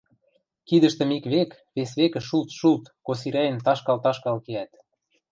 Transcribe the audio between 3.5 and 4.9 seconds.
ташкал-ташкал кеӓт.